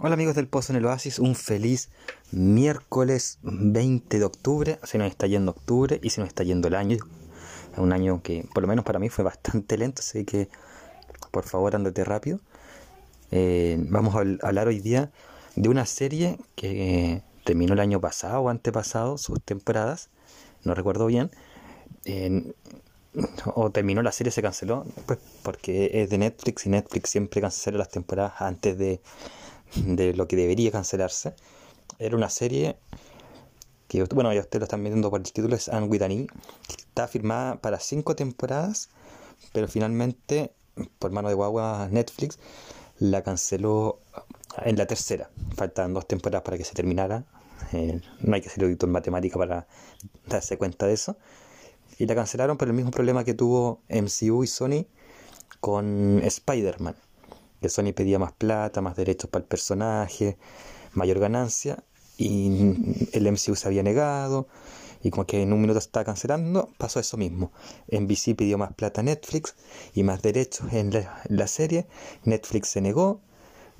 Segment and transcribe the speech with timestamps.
[0.00, 1.90] Hola amigos del Pozo en el Oasis, un feliz
[2.30, 4.78] miércoles 20 de octubre.
[4.84, 6.98] Se nos está yendo octubre y se nos está yendo el año.
[7.76, 10.48] Un año que por lo menos para mí fue bastante lento, así que
[11.32, 12.38] por favor andate rápido.
[13.32, 15.10] Eh, vamos a hablar hoy día
[15.56, 20.10] de una serie que terminó el año pasado o antepasado, sus temporadas,
[20.62, 21.32] no recuerdo bien.
[23.52, 27.78] o terminó la serie, se canceló, pues porque es de Netflix y Netflix siempre cancela
[27.78, 29.00] las temporadas antes de
[29.74, 31.34] de lo que debería cancelarse.
[31.98, 32.78] Era una serie
[33.88, 36.26] que, bueno, ya ustedes lo están viendo por el título, es Anne with e,
[36.68, 38.90] está firmada para cinco temporadas,
[39.52, 40.52] pero finalmente,
[40.98, 42.38] por mano de guagua Netflix,
[42.98, 44.00] la canceló
[44.64, 45.30] en la tercera.
[45.56, 47.24] Faltan dos temporadas para que se terminara.
[47.72, 49.66] Eh, no hay que ser auditor en matemática para
[50.26, 51.16] darse cuenta de eso.
[51.98, 54.86] Y la cancelaron por el mismo problema que tuvo MCU y Sony
[55.60, 56.94] con Spider-Man
[57.60, 60.38] que Sony pedía más plata, más derechos para el personaje,
[60.92, 61.84] mayor ganancia,
[62.16, 62.48] y
[63.12, 64.48] el MCU se había negado,
[65.02, 67.52] y como que en un minuto estaba cancelando, pasó eso mismo.
[67.90, 69.54] NBC pidió más plata a Netflix
[69.94, 70.92] y más derechos en
[71.28, 71.86] la, serie,
[72.24, 73.20] Netflix se negó,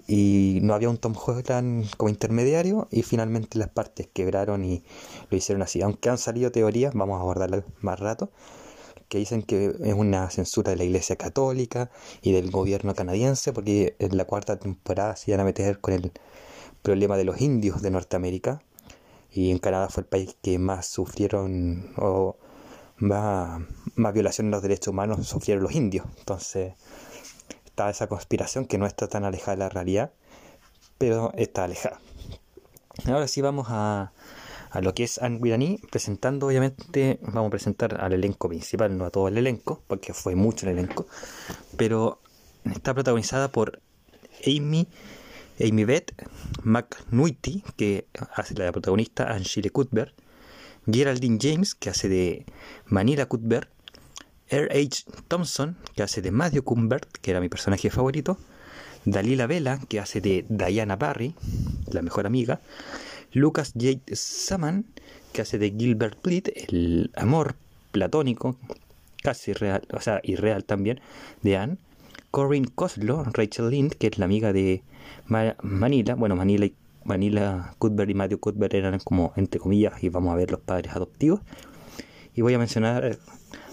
[0.07, 4.85] y no había un Tom Holland como intermediario, y finalmente las partes quebraron y
[5.29, 5.83] lo hicieron así.
[5.83, 8.31] Aunque han salido teorías, vamos a abordarlas más rato,
[9.09, 11.91] que dicen que es una censura de la Iglesia Católica
[12.23, 16.13] y del gobierno canadiense, porque en la cuarta temporada se iban a meter con el
[16.83, 18.63] problema de los indios de Norteamérica,
[19.31, 22.37] y en Canadá fue el país que más sufrieron o
[22.97, 23.61] más,
[23.95, 26.07] más violaciones de los derechos humanos sufrieron los indios.
[26.19, 26.75] Entonces
[27.65, 30.13] está esa conspiración que no está tan alejada de la realidad,
[30.97, 32.01] pero está alejada.
[33.07, 34.13] Ahora sí vamos a,
[34.71, 39.11] a lo que es Anguirani, presentando obviamente, vamos a presentar al elenco principal, no a
[39.11, 41.07] todo el elenco, porque fue mucho el elenco,
[41.77, 42.21] pero
[42.65, 43.81] está protagonizada por
[44.47, 44.89] Amy,
[45.61, 46.13] Amy Beth
[46.63, 50.15] McNuity, que hace la protagonista, Angela Cuthbert,
[50.91, 52.47] Geraldine James, que hace de
[52.87, 53.71] Manila Cuthbert,
[54.49, 55.05] R.H.
[55.29, 58.39] Thompson, que hace de Matthew Cuthbert, que era mi personaje favorito,
[59.05, 61.35] Dalila Vela, que hace de Diana Barry,
[61.91, 62.61] la mejor amiga,
[63.33, 64.01] Lucas J.
[64.15, 64.85] Saman,
[65.33, 67.57] que hace de Gilbert Blythe, el amor
[67.93, 68.57] platónico,
[69.23, 71.01] casi real, o sea, irreal también,
[71.43, 71.79] de Anne.
[72.31, 74.83] Corinne Coslow, Rachel Lind, que es la amiga de
[75.63, 76.75] Manila, bueno, Manila y
[77.05, 80.93] Manila Cuthbert y Matthew Cuthbert eran como, entre comillas, y vamos a ver los padres
[80.93, 81.41] adoptivos.
[82.35, 83.19] Y voy a mencionar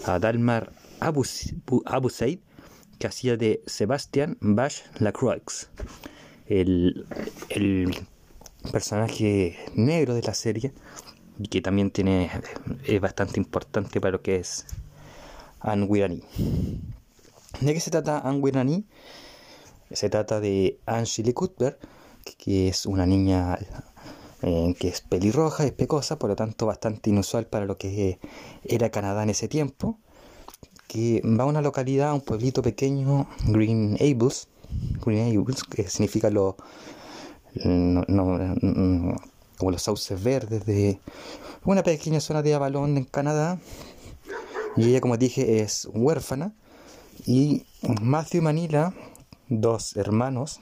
[0.04, 2.38] a Dalmar Abusaid,
[2.98, 5.68] que hacía de Sebastian Bash Lacroix.
[6.46, 7.06] El,
[7.50, 8.06] el
[8.70, 10.72] personaje negro de la serie
[11.38, 12.30] y que también tiene
[12.84, 14.66] es bastante importante para lo que es
[15.60, 16.22] Anguirani.
[17.60, 18.86] ¿De qué se trata Anguirani?
[19.90, 21.80] Se trata de Angela Cuthbert,
[22.38, 23.58] que es una niña
[24.42, 28.18] eh, que es pelirroja, es pecosa, por lo tanto bastante inusual para lo que
[28.64, 29.98] era Canadá en ese tiempo,
[30.88, 34.48] que va a una localidad, un pueblito pequeño, Green Gables,
[35.04, 36.56] Green Gables, que significa lo,
[37.64, 39.16] no, no,
[39.58, 41.00] como los sauces verdes de
[41.64, 43.58] una pequeña zona de Avalon en Canadá.
[44.76, 46.52] Y ella, como dije, es huérfana.
[47.24, 47.64] Y
[48.02, 48.94] Matthew y Manila,
[49.48, 50.60] dos hermanos,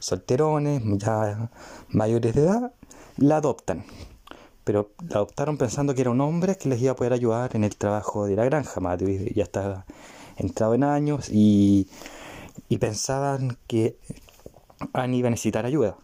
[0.00, 1.50] solterones, ya
[1.88, 2.72] mayores de edad,
[3.16, 3.84] la adoptan.
[4.64, 7.62] Pero la adoptaron pensando que era un hombre que les iba a poder ayudar en
[7.62, 8.80] el trabajo de la granja.
[8.80, 9.86] Matthew ya está
[10.36, 11.86] entrado en años y
[12.80, 13.96] pensaban que
[14.92, 15.96] Annie iba a necesitar ayuda.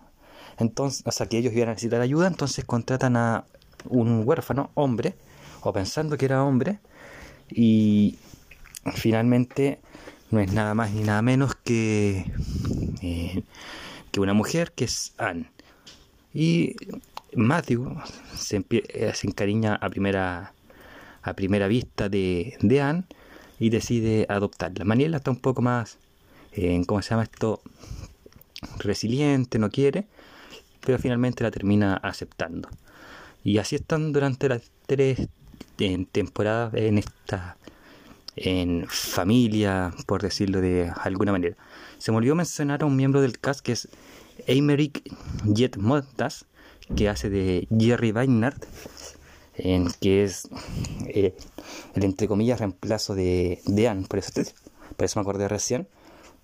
[0.58, 3.44] Entonces, o sea, que ellos iban a necesitar ayuda, entonces contratan a
[3.88, 5.14] un huérfano, hombre,
[5.62, 6.78] o pensando que era hombre,
[7.50, 8.18] y
[8.94, 9.80] finalmente
[10.30, 12.24] no es nada más ni nada menos que,
[13.02, 13.42] eh,
[14.10, 15.50] que una mujer que es Anne.
[16.34, 16.76] Y
[17.34, 17.96] Matthew
[18.36, 20.54] se, eh, se encariña a primera,
[21.22, 23.04] a primera vista de, de Anne
[23.58, 24.84] y decide adoptarla.
[24.84, 25.98] Maniela está un poco más,
[26.52, 27.60] eh, ¿cómo se llama esto?
[28.78, 30.06] Resiliente, no quiere,
[30.84, 32.68] pero finalmente la termina aceptando.
[33.44, 35.28] Y así están durante las tres
[36.12, 37.56] temporadas en esta
[38.36, 41.56] en familia, por decirlo de alguna manera.
[41.98, 43.88] Se me olvidó mencionar a un miembro del cast que es
[44.46, 45.02] Eimerick
[45.44, 46.46] Jet Montas,
[46.96, 48.64] que hace de Jerry Weinert,
[49.54, 50.48] en que es
[51.08, 51.34] eh,
[51.94, 54.32] el entre comillas reemplazo de, de Anne, por eso,
[54.96, 55.86] por eso me acordé recién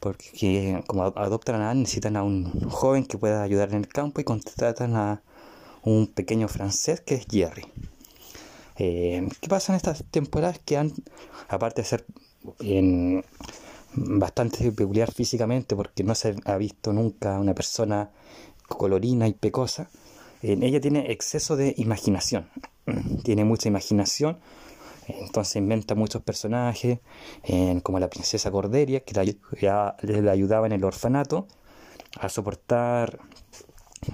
[0.00, 4.25] porque como adoptan a necesitan a un joven que pueda ayudar en el campo y
[4.25, 5.23] contratan a
[5.83, 7.67] un pequeño francés que es Jerry.
[8.77, 10.93] Eh, ¿Qué pasa en estas temporadas que han,
[11.49, 12.06] aparte de ser
[13.95, 18.11] bastante peculiar físicamente porque no se ha visto nunca una persona
[18.69, 19.91] colorina y pecosa.
[20.43, 22.49] ella tiene exceso de imaginación,
[23.25, 24.39] tiene mucha imaginación,
[25.08, 27.00] entonces inventa muchos personajes,
[27.82, 29.37] como la princesa Cordelia, que
[30.02, 31.46] le ayudaba en el orfanato
[32.20, 33.19] a soportar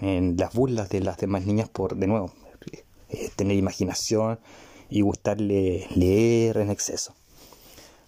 [0.01, 2.33] las burlas de las demás niñas por, de nuevo,
[3.11, 4.39] eh, tener imaginación
[4.91, 7.15] y gustarle leer en exceso.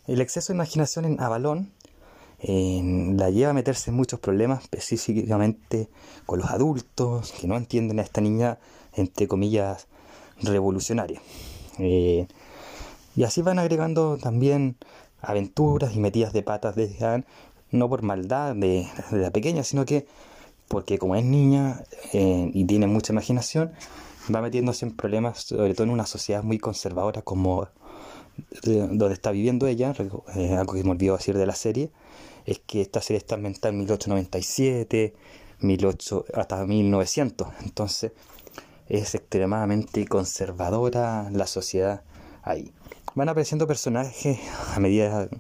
[0.07, 1.73] El exceso de imaginación en Avalón
[2.39, 5.89] la lleva a meterse en muchos problemas, específicamente
[6.27, 8.59] con los adultos que no entienden a esta niña,
[8.93, 9.89] entre comillas,
[10.43, 11.21] revolucionaria.
[11.79, 12.27] Eh,
[13.17, 14.77] y así van agregando también
[15.21, 17.25] aventuras y metidas de patas de Anne,
[17.71, 20.07] no por maldad de, la pequeña, sino que
[20.69, 21.83] porque como es niña
[22.13, 23.73] eh, y tiene mucha imaginación,
[24.35, 27.69] va metiéndose en problemas, sobre todo en una sociedad muy conservadora como
[28.63, 29.95] donde está viviendo ella,
[30.35, 31.91] eh, algo que me olvidó decir de la serie,
[32.45, 35.15] es que esta serie está ambientada en 1897,
[35.61, 38.13] 18, hasta 1900, entonces
[38.89, 42.03] es extremadamente conservadora la sociedad
[42.43, 42.73] ahí.
[43.17, 44.39] Van apareciendo personajes
[44.75, 45.31] a medida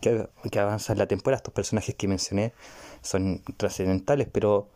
[0.00, 0.26] que,
[0.58, 2.54] avanza la temporada, estos personajes que mencioné
[3.02, 4.70] son trascendentales, pero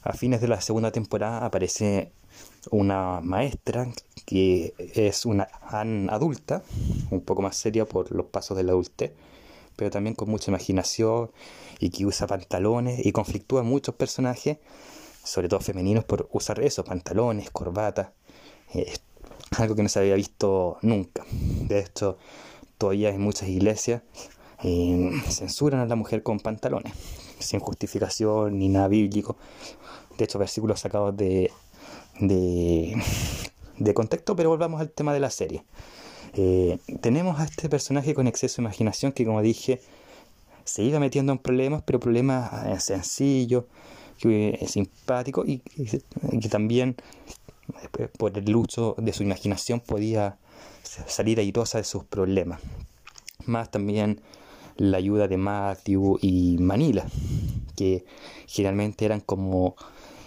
[0.00, 2.10] a fines de la segunda temporada aparece
[2.70, 3.86] una maestra
[4.24, 5.46] que es una
[6.08, 6.62] adulta,
[7.10, 9.12] un poco más seria por los pasos de la adultez,
[9.76, 11.30] pero también con mucha imaginación
[11.80, 14.56] y que usa pantalones y conflictúa muchos personajes,
[15.22, 18.08] sobre todo femeninos, por usar eso, pantalones, corbatas,
[18.72, 18.90] eh,
[19.60, 21.24] algo que no se había visto nunca.
[21.30, 22.18] De hecho,
[22.78, 24.02] todavía en muchas iglesias
[24.62, 26.92] eh, censuran a la mujer con pantalones,
[27.38, 29.36] sin justificación ni nada bíblico.
[30.18, 31.50] De hecho, versículos sacados de
[32.20, 35.64] de, contexto, pero volvamos al tema de la serie.
[36.34, 39.80] Eh, tenemos a este personaje con exceso de imaginación que, como dije,
[40.64, 43.64] se iba metiendo en problemas, pero problemas eh, sencillos,
[44.18, 46.96] que, simpático y, que también
[48.18, 50.38] por el uso de su imaginación podía
[50.82, 52.60] salir airosa de sus problemas.
[53.46, 54.20] Más también
[54.76, 57.04] la ayuda de Matthew y Manila,
[57.76, 58.04] que
[58.46, 59.76] generalmente eran como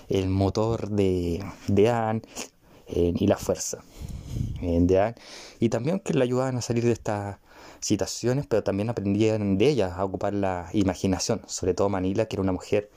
[0.09, 2.21] el motor de, de Anne
[2.87, 3.83] y la fuerza
[4.61, 5.15] de Anne.
[5.59, 7.37] Y también que le ayudaban a salir de estas
[7.79, 12.41] situaciones, pero también aprendían de ellas a ocupar la imaginación, sobre todo Manila, que era
[12.41, 12.89] una mujer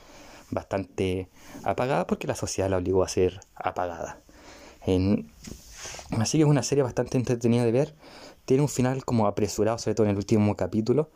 [0.51, 1.29] bastante
[1.65, 4.21] apagada porque la sociedad la obligó a ser apagada.
[6.19, 7.95] Así que es una serie bastante entretenida de ver.
[8.45, 11.11] Tiene un final como apresurado, sobre todo en el último capítulo.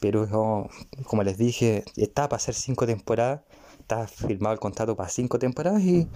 [0.00, 0.68] Pero
[1.06, 3.40] como les dije, está para hacer cinco temporadas
[3.88, 6.06] está firmado el contrato para cinco temporadas y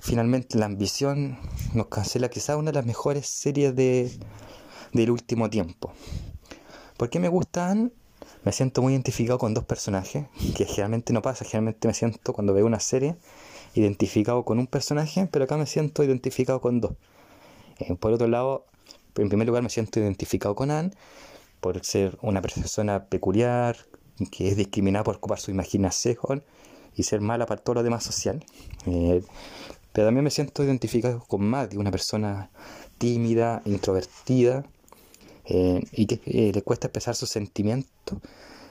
[0.00, 1.38] finalmente la ambición
[1.72, 4.10] nos cancela quizás una de las mejores series de,
[4.92, 5.92] del último tiempo.
[6.98, 7.94] ¿Por qué me gustan?
[8.44, 12.52] Me siento muy identificado con dos personajes, que generalmente no pasa, generalmente me siento cuando
[12.52, 13.16] veo una serie
[13.76, 16.92] identificado con un personaje, pero acá me siento identificado con dos.
[17.78, 18.66] Eh, por otro lado,
[19.16, 20.90] en primer lugar me siento identificado con Anne,
[21.60, 23.76] por ser una persona peculiar,
[24.30, 26.42] que es discriminada por ocupar su imaginación
[26.94, 28.44] y ser mala para todo lo demás social.
[28.86, 29.22] Eh,
[29.92, 32.50] pero también me siento identificado con Maddie, una persona
[32.98, 34.64] tímida, introvertida
[35.46, 38.18] eh, y que le cuesta expresar sus sentimientos.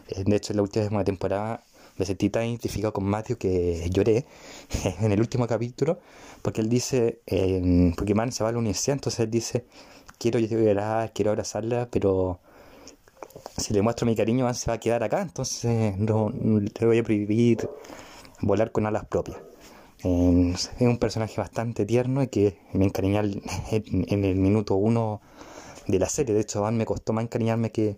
[0.08, 1.64] de hecho, en la última temporada
[1.98, 4.26] me sentí tan identificado con Matthew que lloré
[5.02, 6.00] en el último capítulo
[6.42, 7.22] porque él dice,
[7.98, 9.66] porque Man se va a la universidad, entonces él dice,
[10.20, 12.40] quiero llorar, quiero abrazarla, pero
[13.58, 16.86] si le muestro mi cariño, Man se va a quedar acá, entonces no, no le
[16.86, 17.68] voy a prohibir
[18.42, 19.38] volar con alas propias.
[20.04, 23.20] es un personaje bastante tierno y que me encariñé
[23.72, 25.22] en, el minuto uno
[25.88, 26.36] de la serie.
[26.36, 27.98] De hecho, me costó más encariñarme que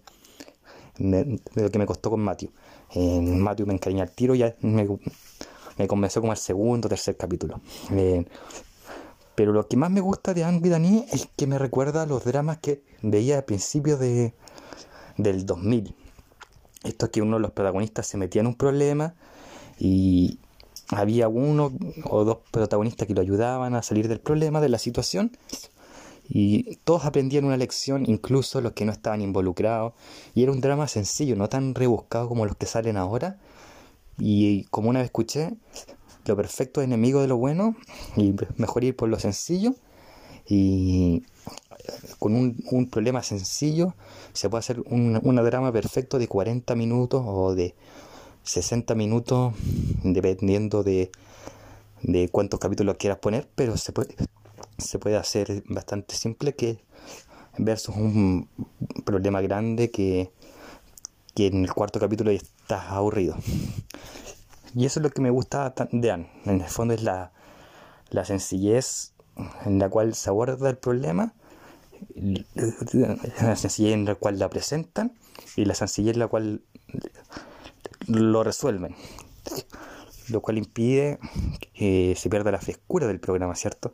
[1.00, 2.52] de, lo que me costó con Matthew.
[2.92, 4.88] En Matthew me encariñé al tiro y me,
[5.78, 7.62] me convenció como el segundo o tercer capítulo.
[9.36, 12.24] pero lo que más me gusta de Anne Dani es que me recuerda a los
[12.24, 14.34] dramas que veía a principios de,
[15.18, 15.96] del 2000.
[16.84, 19.14] Esto es que uno de los protagonistas se metía en un problema
[19.78, 20.40] y
[20.90, 21.72] había uno
[22.06, 25.32] o dos protagonistas que lo ayudaban a salir del problema, de la situación,
[26.30, 29.94] y todos aprendían una lección, incluso los que no estaban involucrados,
[30.36, 33.38] y era un drama sencillo, no tan rebuscado como los que salen ahora,
[34.18, 35.54] y como una vez escuché,
[36.26, 37.76] lo perfecto es enemigo de lo bueno,
[38.16, 39.74] y mejor ir por lo sencillo,
[40.48, 41.24] y
[42.20, 43.94] con un, problema sencillo
[44.34, 47.76] se puede hacer un, un drama perfecto de 40 minutos o de
[48.44, 49.54] 60 minutos,
[50.04, 51.12] dependiendo de,
[52.02, 54.16] de cuántos capítulos quieras poner, pero se puede,
[54.78, 56.80] se puede hacer bastante simple que
[57.58, 58.50] versus un
[59.06, 60.32] problema grande que,
[61.34, 63.36] que en el cuarto capítulo ya estás aburrido.
[64.76, 66.30] Y eso es lo que me gusta de Anne.
[66.46, 67.32] En el fondo es la,
[68.10, 69.14] la sencillez
[69.66, 71.34] en la cual se aborda el problema,
[72.16, 75.14] la sencillez en la cual la presentan
[75.56, 76.62] y la sencillez en la cual
[78.08, 78.96] lo resuelven.
[80.30, 81.20] Lo cual impide
[81.74, 83.94] que se pierda la frescura del programa, ¿cierto?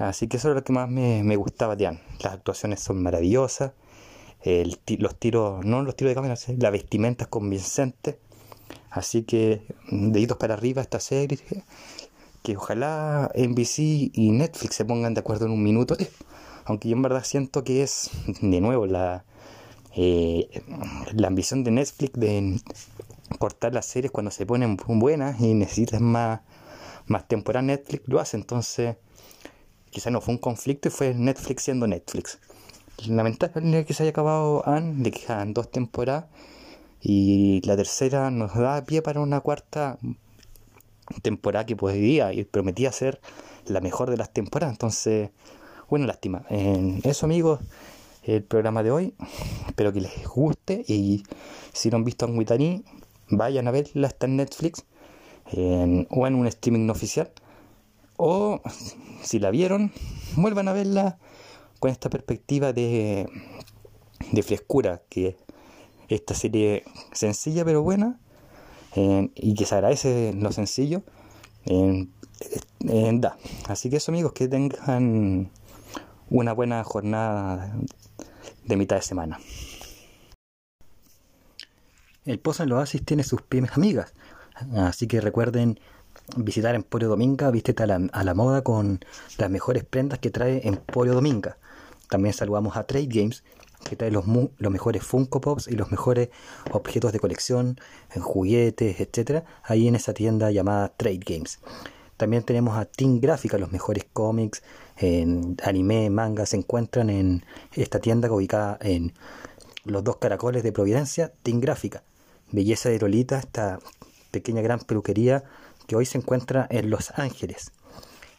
[0.00, 1.84] Así que eso es lo que más me, gustaba de.
[1.84, 3.72] Las actuaciones son maravillosas,
[4.44, 8.18] los tiros, no los tiros de cámara, la vestimenta es convincente.
[8.90, 11.38] Así que deditos para arriba esta serie.
[12.42, 13.78] Que ojalá NBC
[14.14, 15.94] y Netflix se pongan de acuerdo en un minuto.
[16.64, 19.24] Aunque yo en verdad siento que es, de nuevo, la,
[19.94, 20.48] eh,
[21.12, 22.58] la ambición de Netflix de
[23.38, 26.40] cortar las series cuando se ponen buenas y necesitas más,
[27.06, 27.62] más temporada.
[27.62, 28.38] Netflix lo hace.
[28.38, 28.96] Entonces,
[29.90, 32.38] quizá no fue un conflicto y fue Netflix siendo Netflix.
[33.06, 36.26] Lamentable que se haya acabado Anne, le quedan dos temporadas
[37.00, 39.98] y la tercera nos da pie para una cuarta
[41.22, 43.20] temporada que podría y prometía ser
[43.66, 44.74] la mejor de las temporadas.
[44.74, 45.30] Entonces,
[45.88, 46.44] bueno, lástima.
[46.50, 47.60] En eso, amigos,
[48.22, 49.14] el programa de hoy.
[49.66, 51.24] Espero que les guste y
[51.72, 52.84] si no han visto Anguitaní,
[53.28, 54.84] vayan a verla, está en Netflix
[55.52, 57.30] o en un streaming oficial.
[58.16, 58.60] O
[59.22, 59.92] si la vieron,
[60.36, 61.18] vuelvan a verla
[61.78, 63.28] con esta perspectiva de,
[64.32, 65.36] de frescura que
[66.08, 68.18] esta serie sencilla pero buena
[68.94, 71.02] y que se agradece lo sencillo
[73.20, 73.36] da.
[73.68, 75.50] Así que eso amigos, que tengan
[76.28, 77.74] una buena jornada
[78.64, 79.38] de mitad de semana.
[82.24, 84.12] El Pozo en los Oasis tiene sus pymes amigas,
[84.76, 85.80] así que recuerden
[86.36, 89.00] visitar Emporio Dominga, vístete a la, a la moda con
[89.38, 91.56] las mejores prendas que trae Emporio Dominga.
[92.08, 93.44] También saludamos a Trade Games,
[93.84, 96.28] que trae los, los mejores Funko Pops y los mejores
[96.72, 97.78] objetos de colección,
[98.14, 101.60] en juguetes, etcétera, ahí en esa tienda llamada Trade Games.
[102.16, 104.62] También tenemos a Team Gráfica, los mejores cómics,
[104.98, 109.14] en anime, manga, se encuentran en esta tienda ubicada en
[109.84, 112.02] los dos caracoles de Providencia, Team Gráfica.
[112.52, 113.78] Belleza de Lolita, esta
[114.30, 115.44] pequeña gran peluquería
[115.90, 117.72] que hoy se encuentra en Los Ángeles.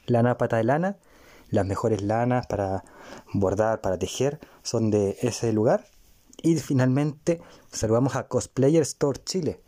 [0.06, 0.96] Lana Pata de Lana,
[1.50, 2.86] las mejores lanas para
[3.34, 5.86] bordar, para tejer, son de ese lugar.
[6.42, 9.60] Y finalmente saludamos a Cosplayer Store Chile.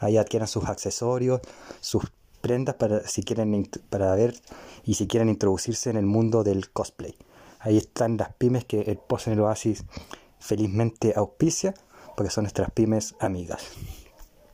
[0.00, 1.40] Ahí adquieran sus accesorios,
[1.78, 4.34] sus prendas para si quieren para ver
[4.82, 7.14] y si quieren introducirse en el mundo del cosplay.
[7.60, 9.84] Ahí están las pymes que el Post en el Oasis
[10.40, 11.72] felizmente auspicia
[12.16, 13.62] porque son nuestras pymes amigas.